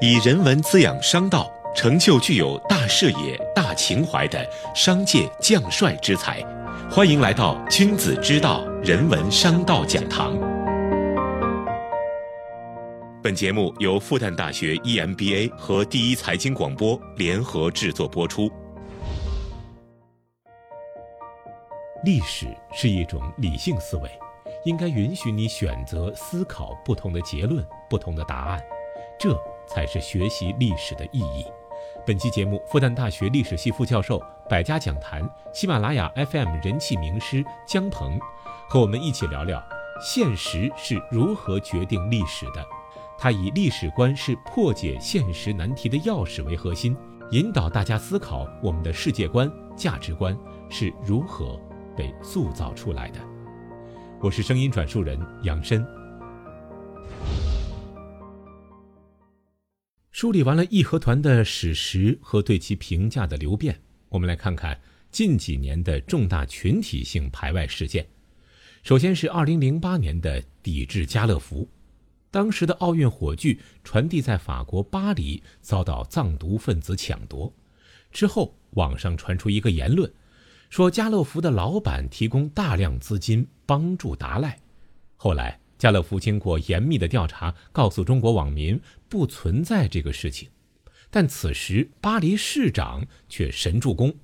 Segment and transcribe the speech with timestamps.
[0.00, 6.44] 以人文滋养商道，成就具有大视野、大情怀的商界将帅之才。
[6.90, 10.36] 欢迎来到君子之道人文商道讲堂。
[13.22, 18.50] 本节目由复旦大学 EMBA 和第一财经广播联合制作播出。
[22.04, 24.10] 历史是一种理性思维，
[24.64, 28.60] 应该允许你选择思考不同的结论、不同的答案，
[29.18, 29.34] 这
[29.66, 31.44] 才是学习历史的意义。
[32.06, 38.18] 本期节目，复旦大学历史系副教授、百家讲坛、喜马拉雅 FM 人气名师姜鹏，
[38.68, 39.62] 和我们一起聊聊
[40.00, 42.64] 现实是如何决定历史的。
[43.18, 46.96] 他以历史观是破解现实难题的钥匙为核心，
[47.30, 50.36] 引导大家思考我们的世界观、价值观
[50.68, 51.60] 是如何。
[51.96, 53.20] 被塑造出来的。
[54.20, 55.86] 我是声音转述人杨深。
[60.14, 68.06] 梳理完了义和团的史实和对其评价的流变，我们来看看近几年的重大群体性排外事件。
[68.84, 71.68] 首先是2008年的抵制家乐福，
[72.30, 77.52] 当时的奥运火炬传递在法国巴黎，遭到藏独分子抢夺。
[78.12, 80.08] 之后，网上传出一个言论。
[80.70, 84.60] 说家乐福的老板提供大量资金帮助达赖，
[85.16, 90.48] 后来家乐福经过严密的调查，告诉中国网民不存在这个事情。
[91.10, 94.16] 但此时巴黎市长却神助攻，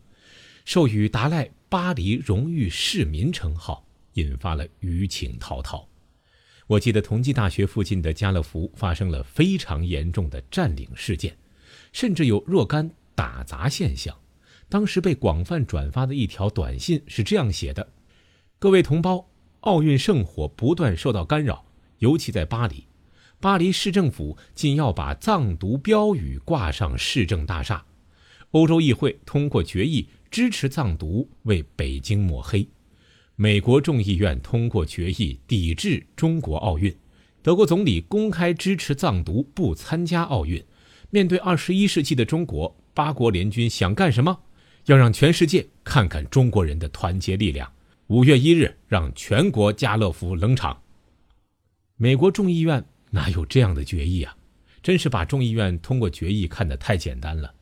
[0.64, 5.86] 授予达赖巴黎荣誉市民称号，引发了舆情滔滔。
[6.66, 11.36] 我记得同济大学附近的家乐福发生了非常严重的占领事件，
[11.92, 14.16] 甚至有若干打砸现象。
[14.70, 17.86] 当时被广泛转发的一条短信是这样写的
[18.58, 19.28] ：“各位同胞，
[19.60, 21.66] 奥运圣火不断受到干扰，
[21.98, 22.86] 尤其在巴黎，
[23.40, 27.84] 巴黎市政府竟要把藏独标语挂上市政大厦。
[28.52, 32.66] 欧洲议会通过决议支持藏独为北京抹黑。
[33.36, 36.94] 美国众议院通过决议抵制中国奥运。
[37.42, 40.62] 德国总理公开支持藏独不参加奥运。
[41.10, 44.40] 面对二十一世纪的中国，八国联军想干什么？”
[44.86, 47.70] 要让全世界看看中国人的团结力量。
[48.10, 50.82] 五月一日，让全国家乐福冷场。
[51.94, 54.36] 美国众议院哪有这样的决议啊？
[54.82, 57.54] 真是把众议院通过决议看得太简单了。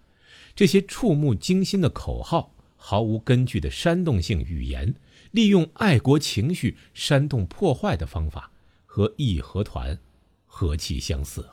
[0.55, 4.95] 这些触目惊心的口号，毫无根据的煽动性语言，
[5.33, 8.51] 利用爱国情绪煽动破坏的方法，
[8.87, 9.99] 和义和团
[10.47, 11.47] 何其相似。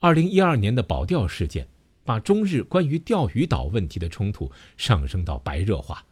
[0.00, 1.68] 二零一二年的保钓事件。
[2.04, 6.02] 把中日关于钓鱼岛问题的冲突上升到白热化，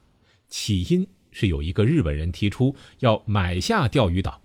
[0.46, 4.40] 起因是有一个日本人提出要买下钓鱼岛，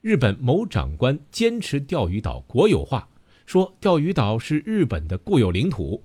[0.00, 3.08] 日本某长官坚持钓鱼岛国有化，
[3.46, 6.04] 说钓鱼岛是日本的固有领土。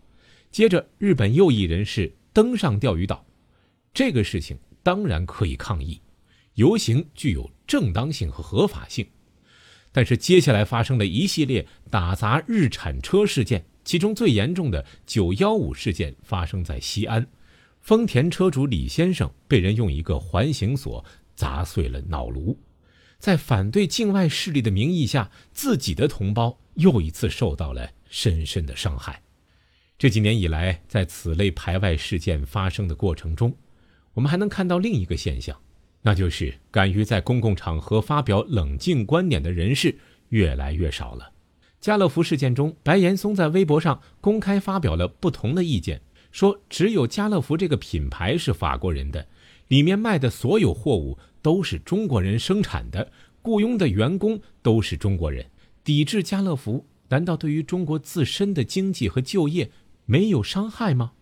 [0.50, 3.24] 接着，日本右翼人士登上钓鱼岛，
[3.94, 6.02] 这个事情当然可以抗议，
[6.56, 9.06] 游行具有正当性和合法性。
[9.92, 13.64] 但是接下来发生了一系列打砸日产车事件。
[13.84, 17.28] 其中最严重的“九幺五”事件发生在西安，
[17.82, 21.04] 丰田车主李先生被人用一个环形锁
[21.36, 22.58] 砸碎了脑颅，
[23.18, 29.22] 在反对境外势力的名义下，自己的同胞又一次受到了深深的伤害。
[29.98, 33.56] 这几年以来，在此类排外事件发生的过程中，
[34.14, 35.60] 我们还能看到另一个现象，
[36.04, 39.98] 那就是敢于在公共场合发表冷静观点的人士
[40.30, 41.32] 越来越少了。
[41.80, 46.00] 家乐福事件中，白岩松在微博上公开发表了不同的意见，
[46.32, 49.28] 说只有家乐福这个品牌是法国人的，
[49.68, 53.12] 里面卖的所有货物都是中国人生产的，
[53.42, 55.46] 雇佣的员工都是中国人。
[55.84, 59.72] 抵制家乐福，难道对于中国自身的经济和就业
[60.06, 61.14] 没有伤害吗？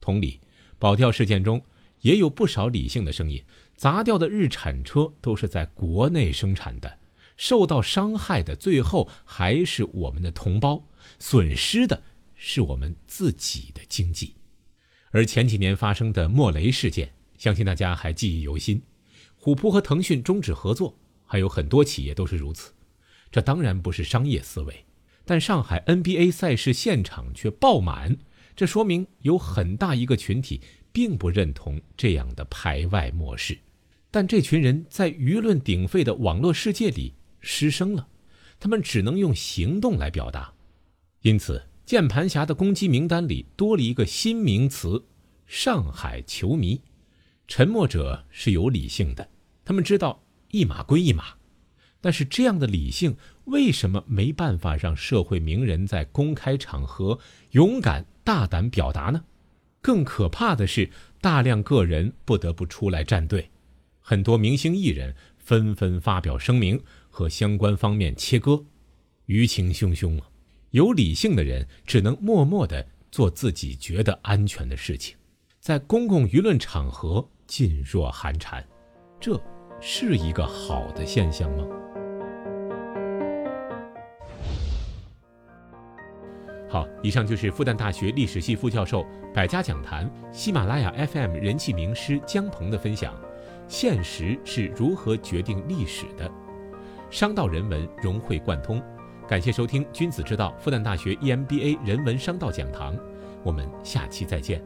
[0.00, 0.40] 同理，
[0.78, 1.62] 保钓事件中
[2.00, 3.42] 也有不少理性的声音，
[3.76, 6.98] 砸掉的日产车都是在国内生产的。
[7.36, 10.84] 受到伤害的最后还是我们的同胞，
[11.18, 12.02] 损失的
[12.42, 14.34] 是我们自己的经济。
[15.10, 18.80] 而前几年发生的莫雷事件，相信大家还记忆犹新。
[19.36, 22.72] 虎扑和腾讯终止合作，还有很多企业都是如此。
[23.30, 24.86] 这当然不是商业思维，
[25.26, 28.16] 但上海 NBA 赛事现场却爆满，
[28.56, 33.58] 这说明有很大一个群体并不认同这样的排外模式。
[34.10, 37.14] 但这群人在舆论鼎沸的网络世界里。
[37.42, 38.06] 失声了，
[38.58, 40.52] 他们只能用行动来表达，
[41.22, 45.06] 因此键盘侠的攻击名单里多了一个新名词——
[45.48, 46.80] 上海球迷。
[47.48, 49.28] 沉默者是有理性的，
[49.64, 50.22] 他们知道
[50.52, 51.34] 一码归一码，
[52.00, 53.16] 但是这样的理性
[53.46, 57.18] 为什么没办法让社会名人在公开场合
[57.50, 59.24] 勇敢大胆表达呢？
[59.80, 60.88] 更可怕的是，
[61.20, 63.50] 大量个人不得不出来站队，
[63.98, 68.64] 很多明星艺人纷纷发表声明和相关方面切割，
[69.26, 70.29] 舆情汹汹啊！
[70.70, 75.16] 有理性的人只能默默地做自己觉得安全的事情，
[75.58, 78.64] 在公共舆论场合噤若寒蝉，
[79.18, 79.40] 这
[79.80, 81.66] 是一个好的现象吗？
[86.68, 93.12] 好，以上就是复旦大学历史系副教授、百家讲坛、喜马拉雅 FM 人气名师姜鹏的分享。
[93.66, 96.30] 现实是如何决定历史的？
[97.10, 98.80] 商道人文融会贯通。
[99.30, 102.96] 感谢收听《君子之道》复旦大学 EMBA 人文商道讲堂，
[103.44, 104.60] 我们下期再见。